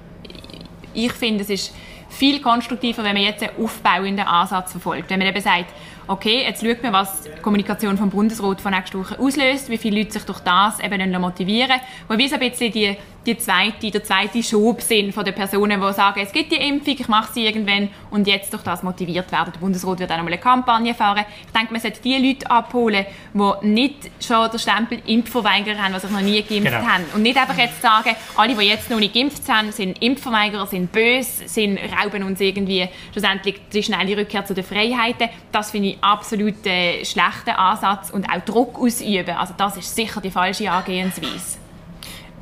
[0.93, 1.75] ich finde, es ist
[2.09, 5.11] viel konstruktiver, wenn man jetzt einen aufbauenden Ansatz verfolgt.
[5.11, 5.73] Wenn man eben sagt,
[6.09, 9.99] okay, jetzt schaut man, was die Kommunikation vom Bundesrat von nächster Woche auslöst, wie viele
[9.99, 14.03] Leute sich durch das eben motivieren wo wir so ein bisschen die, die zweite, der
[14.03, 17.47] zweite Schub sind von den Personen, die sagen, es gibt die Impfung, ich mache sie
[17.47, 19.53] irgendwann und jetzt durch das motiviert werden.
[19.53, 21.25] Der Bundesrat wird auch noch mal eine Kampagne fahren.
[21.47, 26.01] Ich denke, man sollte die Leute abholen, die nicht schon den Stempel Impfverweigerer haben, die
[26.01, 26.87] sich noch nie geimpft genau.
[26.87, 27.05] haben.
[27.15, 30.91] Und nicht einfach jetzt sagen, alle, die jetzt noch nicht geimpft sind, sind Impfverweigerer, sind
[30.91, 35.29] böse, sind, rauben uns irgendwie schlussendlich die schnelle Rückkehr zu den Freiheiten.
[35.53, 39.37] Das finde ich absolut äh, schlechter Ansatz und auch Druck ausüben.
[39.37, 41.59] Also das ist sicher die falsche Angehensweise.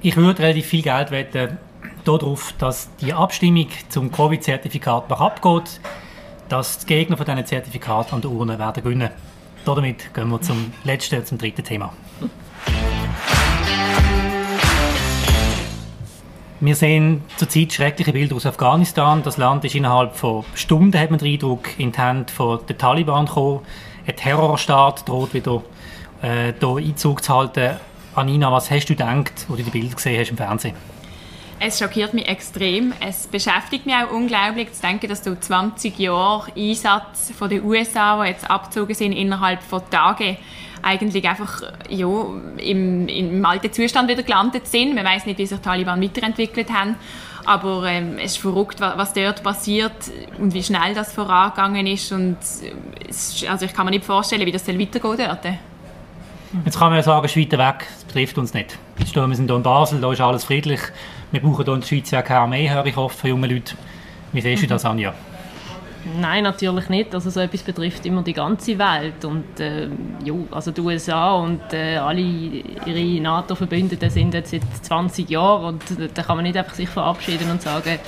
[0.00, 1.58] Ich würde relativ viel Geld wetten
[2.04, 5.80] darauf, dass die Abstimmung zum Covid-Zertifikat noch abgeht,
[6.48, 9.10] dass die Gegner von diesen Zertifikaten an der Urne werden gewinnen.
[9.64, 11.92] Damit gehen wir zum letzten, zum dritten Thema.
[16.62, 19.22] Wir sehen zurzeit schreckliche Bilder aus Afghanistan.
[19.22, 22.30] Das Land ist innerhalb von Stunden, hat man den Eindruck, in die Hände
[22.68, 23.60] der Taliban gekommen.
[24.06, 25.62] Ein Terrorstaat droht wieder
[26.20, 27.76] äh, hier Einzug zu halten.
[28.14, 30.76] Anina, was hast du gedacht, als du die Bilder gesehen hast im Fernsehen?
[31.60, 32.92] Es schockiert mich extrem.
[33.00, 38.22] Es beschäftigt mich auch unglaublich zu denken, dass du 20 Jahre Einsatz von den USA,
[38.22, 40.36] die jetzt abgezogen sind, innerhalb von Tagen
[40.82, 42.08] eigentlich einfach ja,
[42.58, 44.94] im, im alten Zustand wieder gelandet sind.
[44.94, 46.96] Man weiß nicht, wie sich die Taliban weiterentwickelt haben.
[47.44, 49.92] Aber ähm, es ist verrückt, was dort passiert
[50.38, 52.12] und wie schnell das vorangegangen ist.
[52.12, 52.36] Und
[53.08, 55.44] es, also ich kann mir nicht vorstellen, wie das weitergehen dort.
[56.64, 58.76] Jetzt kann man ja sagen, weiter weg, es betrifft uns nicht.
[58.96, 60.80] wir sind hier in Basel, da ist alles friedlich.
[61.30, 63.78] Wir brauchen hier in der Schweiz ja keine Armee, höre ich oft von jungen Leuten.
[64.32, 65.14] Wie siehst du das, Anja?
[66.18, 67.14] Nein, natürlich nicht.
[67.14, 69.24] Also so etwas betrifft immer die ganze Welt.
[69.24, 69.88] Und äh,
[70.24, 76.00] ja, also die USA und äh, alle ihre NATO-Verbündeten sind jetzt seit 20 Jahren und
[76.00, 77.98] äh, da kann man nicht einfach sich verabschieden und sagen,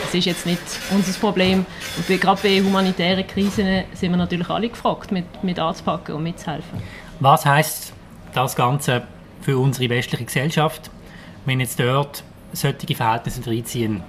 [0.00, 1.66] das ist jetzt nicht unser Problem.
[1.96, 6.80] Und gerade bei humanitären Krisen sind wir natürlich alle gefragt, mit, mit anzupacken und mitzuhelfen.
[7.18, 7.92] Was heißt
[8.32, 9.02] das Ganze
[9.40, 10.90] für unsere westliche Gesellschaft,
[11.46, 14.02] wenn jetzt dort solche Verhältnisse reinziehen?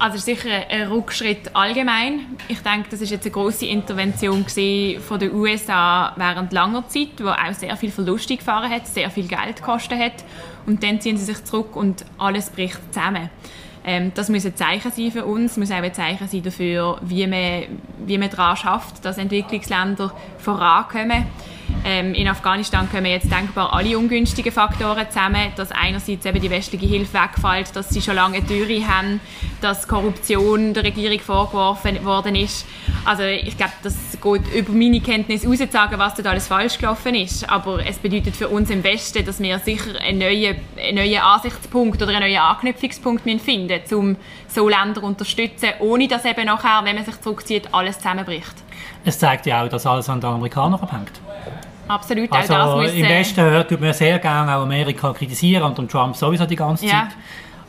[0.00, 2.20] Also sicher ein Rückschritt allgemein.
[2.48, 7.28] Ich denke, das ist jetzt eine große Intervention von den USA während langer Zeit, wo
[7.28, 10.24] auch sehr viel Verluste gefahren hat, sehr viel Geld gekostet hat.
[10.64, 13.28] Und dann ziehen sie sich zurück und alles bricht zusammen.
[13.84, 17.26] Ähm, das muss ein Zeichen sein für uns, muss auch ein Zeichen sein dafür, wie
[17.26, 17.64] man,
[18.06, 21.26] wie man daran schafft, dass Entwicklungsländer vorankommen.
[21.84, 26.86] Ähm, in Afghanistan kommen jetzt denkbar alle ungünstigen Faktoren zusammen, dass einerseits eben die westliche
[26.86, 29.20] Hilfe wegfällt, dass sie schon lange Türe haben,
[29.60, 32.66] dass Korruption der Regierung vorgeworfen worden ist.
[33.04, 36.78] Also ich glaube, das geht über meine Kenntnis raus, zu sagen, was dort alles falsch
[36.78, 37.48] gelaufen ist.
[37.48, 42.02] Aber es bedeutet für uns im Westen, dass wir sicher einen neuen, einen neuen Ansichtspunkt
[42.02, 44.16] oder einen neuen Anknüpfungspunkt finden müssen, um
[44.48, 48.54] so Länder zu unterstützen, ohne dass eben nachher, wenn man sich zurückzieht, alles zusammenbricht.
[49.04, 51.12] Es zeigt ja auch, dass alles an den Amerikanern abhängt.
[51.90, 56.14] Absolut, also auch das Im Westen hört man sehr gerne auch Amerika kritisieren und Trump
[56.14, 56.92] sowieso die ganze Zeit.
[56.92, 57.08] Ja.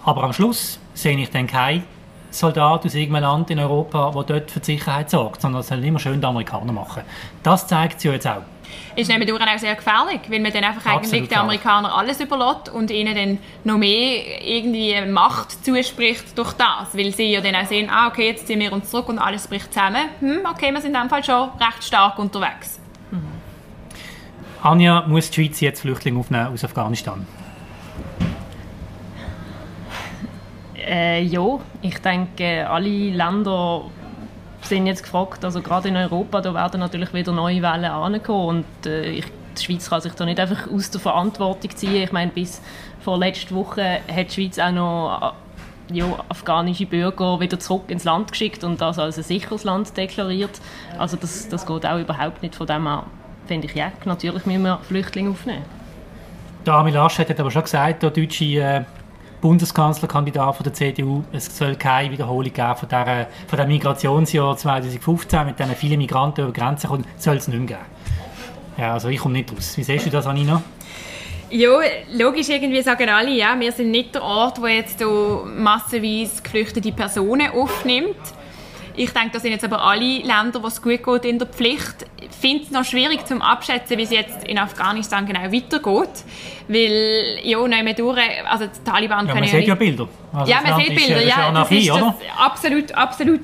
[0.05, 1.83] Aber am Schluss sehe ich dann keinen
[2.29, 5.83] Soldat aus irgendeinem Land in Europa, der dort für die Sicherheit sorgt, sondern das sollen
[5.83, 7.01] immer schön die Amerikaner machen.
[7.41, 8.43] Das zeigt sie jetzt auch.
[8.95, 12.91] Ist nämlich auch sehr gefährlich, weil man dann einfach eigentlich den Amerikanern alles überlässt und
[12.91, 17.89] ihnen dann noch mehr irgendwie Macht zuspricht durch das, weil sie ja dann auch sehen,
[17.91, 20.09] ah, okay, jetzt ziehen wir uns zurück und alles bricht zusammen.
[20.19, 22.80] Hm, okay, wir sind in dem Fall schon recht stark unterwegs.
[24.63, 27.25] Anja, muss die Schweiz jetzt Flüchtlinge aufnehmen aus Afghanistan?
[30.75, 33.85] Äh, ja, ich denke, alle Länder
[34.61, 38.85] sind jetzt gefragt, also gerade in Europa, da werden natürlich wieder neue Wellen ankommen und
[38.85, 39.25] äh, ich,
[39.57, 42.03] die Schweiz kann sich da nicht einfach aus der Verantwortung ziehen.
[42.03, 42.61] Ich meine, bis
[42.99, 45.33] vor letzter Woche hat die Schweiz auch noch
[45.89, 49.97] äh, ja, afghanische Bürger wieder zurück ins Land geschickt und das als ein sicheres Land
[49.97, 50.61] deklariert.
[50.99, 53.03] Also das, das geht auch überhaupt nicht von dem an.
[53.51, 55.65] Finde ich, ja, natürlich müssen wir Flüchtlinge aufnehmen.
[56.65, 58.83] Der Armin Laschet hat aber schon gesagt, der deutsche äh,
[59.41, 65.47] Bundeskanzlerkandidat von der CDU, es soll keine Wiederholung geben von, der, von dem Migrationsjahr 2015
[65.47, 67.85] mit diesen vielen Migranten über Grenzen kommen, soll es nicht mehr geben.
[68.77, 69.73] Ja, also ich komme nicht raus.
[69.75, 70.63] Wie siehst du das, Anina?
[71.49, 71.71] Ja,
[72.13, 76.93] logisch irgendwie sagen alle, ja, wir sind nicht der Ort, wo jetzt so massenweise geflüchtete
[76.93, 78.15] Personen aufnimmt.
[78.95, 82.05] Ich denke, da sind jetzt aber alle Länder, wo es gut geht, in der Pflicht.
[82.19, 86.23] Ich finde es noch schwierig zu abschätzen, wie es jetzt in Afghanistan genau weitergeht.
[86.67, 90.07] Weil, ja, nicht mehr durch, also die Taliban ja, können man ja sieht ja Bilder.
[90.33, 91.51] Also ja, man sieht Bilder, ist, ja.
[91.51, 93.41] Das ist, das, absolut, absolut.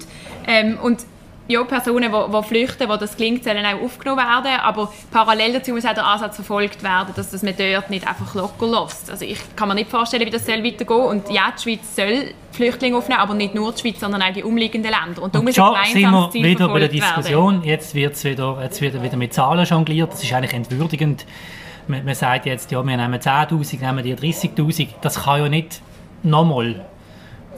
[0.48, 1.00] Ähm, und
[1.48, 4.60] ja, Personen, die, die flüchten, wo das klingt, sollen auch aufgenommen werden.
[4.62, 8.36] Aber parallel dazu muss auch der Ansatz verfolgt werden, dass das man dort nicht einfach
[8.36, 9.10] locker lässt.
[9.10, 12.34] Also ich kann mir nicht vorstellen, wie das soll weitergehen Und ja, die Schweiz soll
[12.52, 15.22] Flüchtlinge aufnehmen, aber nicht nur die Schweiz, sondern auch die umliegenden Länder.
[15.22, 17.56] Und da muss schon sind wir wieder bei der Diskussion.
[17.56, 17.68] Werden.
[17.68, 20.12] Jetzt, wird's wieder, jetzt wird wieder mit Zahlen jongliert.
[20.12, 21.26] Das ist eigentlich entwürdigend.
[21.88, 24.90] Man, man sagt jetzt, ja, wir nehmen 10'000, nehmen die 30'000.
[25.02, 25.82] Das kann ja nicht
[26.24, 26.86] nochmal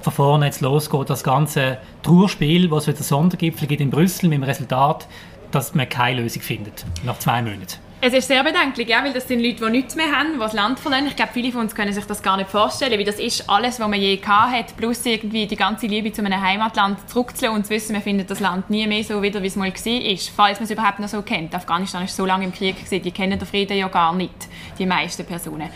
[0.02, 4.38] von vorne jetzt losgeht, das ganze Trauerspiel, was es wieder Sondergipfel gibt in Brüssel, mit
[4.38, 5.08] dem Resultat,
[5.52, 7.80] dass man keine Lösung findet, nach zwei Monaten.
[8.02, 10.54] Es ist sehr bedenklich, ja, weil das sind Leute, die nichts mehr haben, die das
[10.54, 11.08] Land verlassen.
[11.08, 13.78] Ich glaube, viele von uns können sich das gar nicht vorstellen, wie das ist, alles,
[13.78, 17.66] was man je gehabt hat, plus irgendwie die ganze Liebe zu einem Heimatland zurückzulassen und
[17.66, 20.60] zu wissen, man findet das Land nie mehr so wieder, wie es mal war, falls
[20.60, 21.54] man es überhaupt noch so kennt.
[21.54, 24.86] Afghanistan ist so lange im Krieg, gewesen, die kennen den Frieden ja gar nicht, die
[24.86, 25.70] meisten Personen.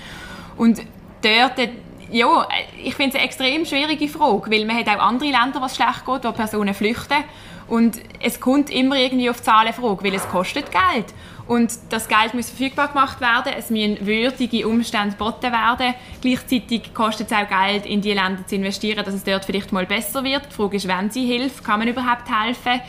[0.56, 0.82] Und
[1.22, 1.70] dort
[2.14, 2.48] ja,
[2.82, 5.76] ich finde es eine extrem schwierige Frage, weil man hat auch andere Länder, wo es
[5.76, 7.24] schlecht geht, wo Personen flüchten.
[7.68, 11.06] Und es kommt immer irgendwie auf Zahlenfrage, weil es kostet Geld.
[11.48, 15.94] Und das Geld muss verfügbar gemacht werden, es müssen würdige Umstände geboten werden.
[16.22, 19.86] Gleichzeitig kostet es auch Geld, in die Länder zu investieren, dass es dort vielleicht mal
[19.86, 20.44] besser wird.
[20.50, 22.82] Die Frage ist, wenn sie hilft, kann man überhaupt helfen?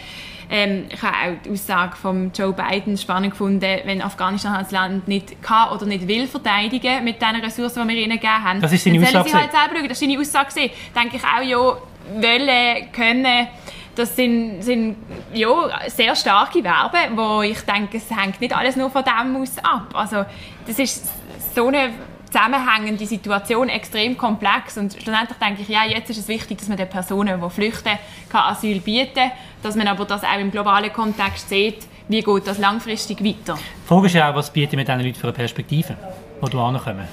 [0.51, 5.09] Ähm, ich habe auch die Aussage von Joe Biden spannend gefunden, wenn Afghanistan als Land
[5.09, 8.61] nicht kann oder nicht will verteidigen mit den Ressourcen, die wir ihnen gegeben haben.
[8.61, 9.29] Das ist seine Aussage.
[9.29, 9.89] Sie halt selber schauen.
[9.89, 10.71] Das ist seine Aussage.
[10.95, 11.77] Denke ich auch, ja,
[12.21, 13.49] wollen, können,
[13.95, 14.97] das sind, sind
[15.33, 19.57] ja, sehr starke Verben, wo ich denke, es hängt nicht alles nur von dem aus
[19.63, 19.89] ab.
[19.95, 20.25] Also
[20.67, 21.07] das ist
[21.55, 21.91] so eine
[22.35, 26.77] zusammenhängende Situation extrem komplex und schlussendlich denke ich, ja, jetzt ist es wichtig, dass man
[26.77, 27.97] den Personen, die flüchten,
[28.29, 29.31] kann Asyl bieten
[29.63, 33.55] dass man aber das auch im globalen Kontext sieht, wie geht das langfristig weiter.
[33.57, 35.97] Die Frage ist ja auch, was bietet man diesen Leuten für eine Perspektive,
[36.39, 37.09] wo du ankommen?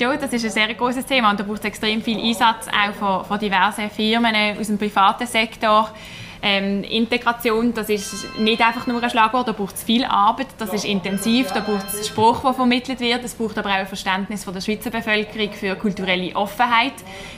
[0.00, 2.92] Ja, das ist ein sehr großes Thema und da braucht es extrem viel Einsatz auch
[2.94, 5.90] von, von diversen Firmen aus dem privaten Sektor
[6.42, 10.72] ähm, Integration, das ist nicht einfach nur ein Schlagwort, da braucht es viel Arbeit, das
[10.74, 14.42] ist intensiv, da braucht es Spruch, der vermittelt wird, es braucht aber auch ein Verständnis
[14.42, 16.94] von der Schweizer Bevölkerung für kulturelle Offenheit.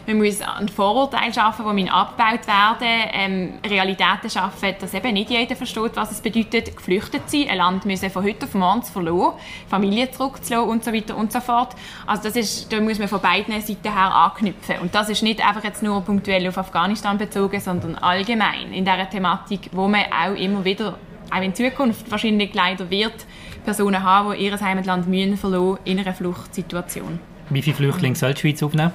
[0.07, 5.55] Man muss ein Vorurteil schaffen, die abgebaut werden, ähm, Realitäten schaffen, dass eben nicht jeder
[5.55, 9.35] versteht, was es bedeutet, geflüchtet zu sein, ein Land müssen von heute auf morgen verloren,
[9.69, 11.75] Familie zurückzulassen und so weiter und so fort.
[12.07, 15.47] Also das ist, da muss man von beiden Seiten her anknüpfen und das ist nicht
[15.47, 20.35] einfach jetzt nur punktuell auf Afghanistan bezogen, sondern allgemein in dieser Thematik, wo man auch
[20.35, 20.99] immer wieder,
[21.31, 23.27] auch in Zukunft wahrscheinlich leider wird,
[23.65, 27.19] Personen haben, die ihr Heimatland müssen verloren in einer Fluchtsituation.
[27.51, 28.93] Wie viele Flüchtlinge soll die Schweiz aufnehmen?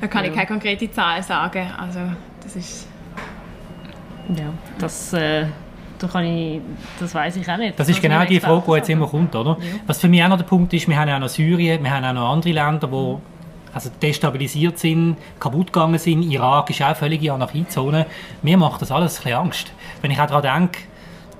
[0.00, 0.30] Da kann ja.
[0.30, 1.66] ich keine konkrete Zahl sagen.
[1.78, 2.00] Also,
[2.42, 2.88] das ist...
[4.28, 5.12] Ja, das...
[5.12, 5.46] Äh
[6.02, 6.60] da kann ich,
[6.98, 7.78] das weiß ich auch nicht.
[7.78, 9.56] Das ist genau die Frage, die jetzt immer kommt, oder?
[9.60, 9.66] Ja.
[9.86, 11.90] Was für mich auch noch der Punkt ist, wir haben ja auch noch Syrien, wir
[11.90, 13.16] haben auch noch andere Länder, die
[13.74, 16.22] also destabilisiert sind, kaputt gegangen sind.
[16.22, 18.06] Irak ist auch völlige Anarchiezone.
[18.42, 19.72] Mir macht das alles ein bisschen Angst.
[20.00, 20.80] Wenn ich auch daran denke,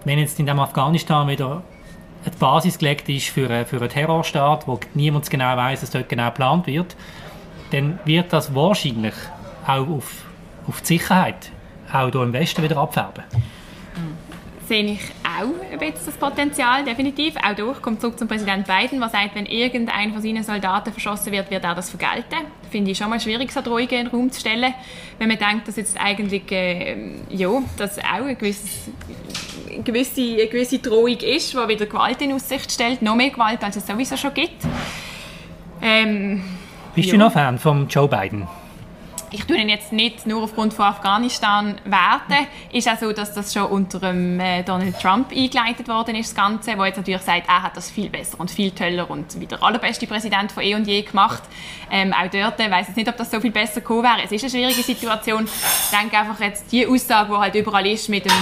[0.05, 1.62] wenn jetzt in dem Afghanistan wieder
[2.25, 6.09] eine Basis gelegt ist für, eine, für einen Terrorstaat, wo niemand genau weiß, was dort
[6.09, 6.97] genau geplant wird,
[7.71, 9.14] dann wird das wahrscheinlich
[9.66, 10.25] auch auf,
[10.66, 11.51] auf die Sicherheit
[11.92, 13.25] auch hier im Westen wieder abfärben.
[14.72, 17.35] Sehe ich auch ein bisschen das Potenzial, definitiv.
[17.37, 21.30] Auch durch kommt zurück zum Präsident Biden, der sagt, wenn irgendein von seinen Soldaten verschossen
[21.30, 22.46] wird, wird er das vergelten.
[22.70, 24.72] Finde ich schon mal schwierig, so Drohungen in den Raum zu stellen.
[25.18, 26.96] Wenn man denkt, dass jetzt eigentlich, äh,
[27.28, 28.88] ja, das auch ein gewisses
[29.70, 33.62] eine gewisse, eine gewisse Drohung ist, die wieder Gewalt in Aussicht stellt, noch mehr Gewalt,
[33.62, 34.64] als es sowieso schon gibt.
[35.82, 36.42] Ähm,
[36.94, 37.12] Bist ja.
[37.12, 38.48] du noch Fan von Joe Biden?
[39.33, 42.47] Ich tue ihn jetzt nicht nur aufgrund von Afghanistan werten.
[42.73, 46.35] Ist auch so, dass das schon unter dem, äh, Donald Trump eingeleitet worden ist, das
[46.35, 49.47] Ganze, wo jetzt natürlich sagt, er hat das viel besser und viel toller und wie
[49.47, 51.42] der allerbeste Präsident von eh und je gemacht.
[51.90, 54.23] Ähm, auch dort äh, weiß ich nicht, ob das so viel besser gekommen wäre.
[54.25, 55.45] Es ist eine schwierige Situation.
[55.45, 58.33] Ich denke einfach jetzt die Aussage, die halt überall ist mit dem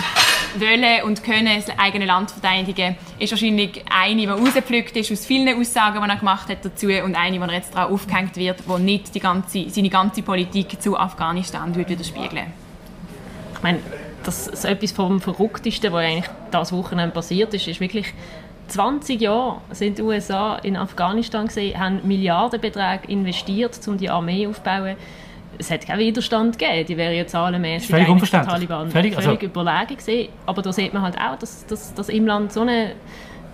[0.56, 5.56] Wollen und Können das eigene Land verteidigen, ist wahrscheinlich eine, die rausgepflückt ist aus vielen
[5.58, 8.78] Aussagen, die er gemacht hat dazu und eine, die er jetzt daran aufgehängt wird, wo
[8.78, 12.52] nicht die ganze, seine ganze Politik zu Afghanistan widerspiegeln
[13.54, 13.78] Ich meine,
[14.24, 18.12] das ist etwas vom Verrücktesten, was eigentlich das Wochenende passiert ist, ist wirklich
[18.68, 24.96] 20 Jahre sind die USA in Afghanistan gesehen, haben Milliardenbeträge investiert, um die Armee aufzubauen.
[25.58, 26.86] Es hat keinen Widerstand gegeben.
[26.86, 28.52] Die wären ja zahlenmäßig völlig unverständlich.
[28.52, 30.28] Taliban völlig, also völlig überlegen gewesen.
[30.46, 32.92] Aber da sieht man halt auch, dass, dass, dass im Land so eine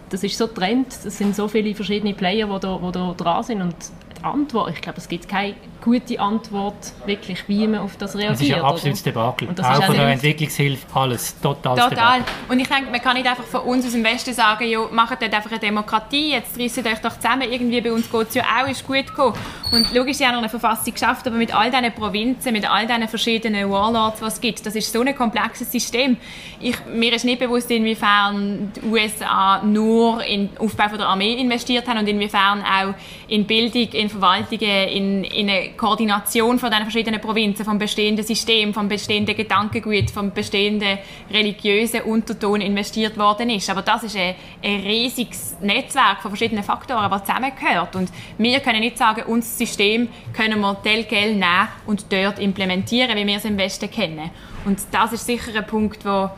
[0.08, 3.42] das ist so Trend, es sind so viele verschiedene Player, die da, die da dran
[3.42, 3.74] sind und
[4.22, 4.70] Antwort.
[4.72, 5.54] Ich glaube, es gibt keine
[5.86, 8.32] gute Antwort, wirklich, wie man auf das reagiert.
[8.32, 9.48] Das ist ein absolutes Debakel.
[9.48, 11.40] Und das auch von der Entwicklungshilfe, alles.
[11.40, 11.76] Total.
[11.76, 12.24] Total.
[12.48, 15.22] Und ich denke, man kann nicht einfach von uns aus dem Westen sagen, ja, macht
[15.22, 18.42] dort einfach eine Demokratie, jetzt reissen euch doch zusammen, irgendwie bei uns geht es ja
[18.42, 19.34] auch, ist gut gekommen.
[19.70, 22.84] Und logisch, sie haben noch eine Verfassung geschafft, aber mit all diesen Provinzen, mit all
[22.84, 26.16] diesen verschiedenen Warlords, was es gibt, das ist so ein komplexes System.
[26.58, 31.34] Ich, mir ist nicht bewusst, inwiefern die USA nur in den Aufbau von der Armee
[31.34, 32.94] investiert haben und inwiefern auch
[33.28, 38.72] in Bildung, in Verwaltungen, in, in eine Koordination von den verschiedenen Provinzen, vom bestehenden System,
[38.74, 40.98] vom bestehenden Gedankengut, vom bestehenden
[41.30, 43.68] religiösen Unterton investiert worden ist.
[43.70, 47.96] Aber das ist ein, ein riesiges Netzwerk von verschiedenen Faktoren, das zusammengehört.
[47.96, 53.26] Und wir können nicht sagen, unser System können wir telgel nehmen und dort implementieren, wie
[53.26, 54.30] wir es im Westen kennen.
[54.64, 56.30] Und das ist sicher ein Punkt, wo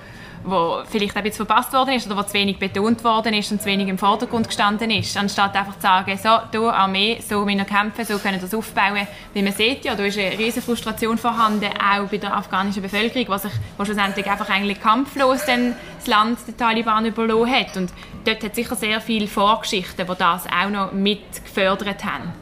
[0.44, 3.61] wo vielleicht ein bisschen verpasst worden ist oder wo zu wenig betont worden ist und
[3.61, 7.59] zu wenig im Vordergrund gestanden ist, anstatt einfach zu sagen, so, du Armee, so müssen
[7.59, 9.07] wir kämpfen, so können wir das aufbauen.
[9.35, 13.29] Wie man sieht ja, da ist eine riesige Frustration vorhanden, auch bei der afghanischen Bevölkerung,
[13.29, 17.77] was sich wo schlussendlich einfach eigentlich kampflos dann das Land der Taliban überlassen hat.
[17.77, 17.92] Und
[18.24, 22.33] dort hat sicher sehr viele Vorgeschichten, die das auch noch mit gefördert haben.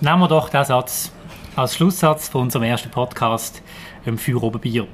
[0.00, 1.12] Nehmen wir doch den Satz
[1.56, 3.62] als Schlusssatz von unserem ersten Podcast
[4.06, 4.86] ähm, für Oberbier.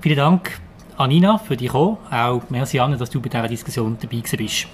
[0.00, 0.60] Vielen Dank
[0.98, 1.98] Anina, für dich auch.
[2.10, 4.66] Auch merci Anne, dass du bei dieser Diskussion dabei bist.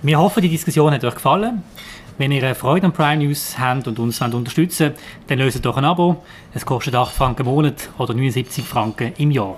[0.00, 1.62] Wir hoffen, die Diskussion hat euch gefallen.
[2.16, 5.84] Wenn ihr Freude an Prime News habt und uns unterstützen wollt, dann löst doch ein
[5.84, 6.24] Abo.
[6.54, 9.56] Es kostet 8 Franken im Monat oder 79 Franken im Jahr.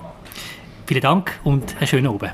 [0.86, 2.32] Vielen Dank und einen schönen Abend.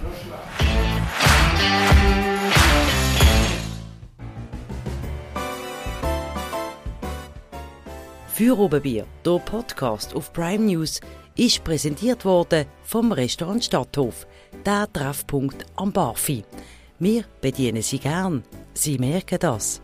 [8.32, 11.00] Für Oberbier, der Podcast auf Prime News,
[11.38, 14.26] ist präsentiert worden vom Restaurant Stadthof,
[14.66, 16.44] der Treffpunkt am Barfi.
[16.98, 18.42] Wir bedienen Sie gern.
[18.74, 19.80] Sie merken das.